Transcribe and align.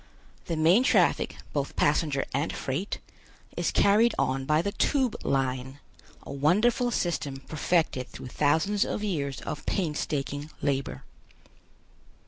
The 0.45 0.55
main 0.57 0.81
traffic, 0.83 1.35
both 1.53 1.75
passenger 1.75 2.25
and 2.33 2.51
freight, 2.51 2.97
is 3.55 3.69
carried 3.69 4.15
on 4.17 4.45
by 4.45 4.63
the 4.63 4.71
Tube 4.71 5.15
Line, 5.23 5.77
a 6.23 6.33
wonderful 6.33 6.89
system 6.89 7.37
perfected 7.47 8.07
through 8.09 8.29
thousands 8.29 8.83
of 8.83 9.03
years 9.03 9.41
of 9.41 9.63
painstaking 9.67 10.49
labor. 10.59 11.03